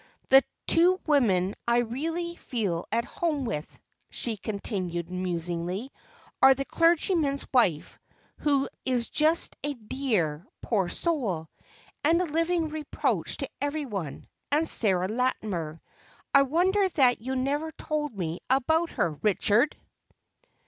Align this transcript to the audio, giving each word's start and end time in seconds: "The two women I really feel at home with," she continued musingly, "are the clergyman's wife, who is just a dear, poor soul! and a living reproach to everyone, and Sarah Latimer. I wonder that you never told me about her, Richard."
"The 0.29 0.43
two 0.65 0.99
women 1.05 1.53
I 1.67 1.77
really 1.81 2.35
feel 2.35 2.87
at 2.91 3.05
home 3.05 3.45
with," 3.45 3.79
she 4.09 4.35
continued 4.35 5.11
musingly, 5.11 5.91
"are 6.41 6.55
the 6.55 6.65
clergyman's 6.65 7.45
wife, 7.53 7.99
who 8.39 8.67
is 8.83 9.11
just 9.11 9.55
a 9.63 9.75
dear, 9.75 10.43
poor 10.59 10.89
soul! 10.89 11.49
and 12.03 12.19
a 12.19 12.25
living 12.25 12.69
reproach 12.69 13.37
to 13.37 13.49
everyone, 13.61 14.27
and 14.51 14.67
Sarah 14.67 15.07
Latimer. 15.07 15.79
I 16.33 16.41
wonder 16.49 16.89
that 16.89 17.21
you 17.21 17.35
never 17.35 17.71
told 17.71 18.17
me 18.17 18.39
about 18.49 18.89
her, 18.93 19.11
Richard." 19.21 19.77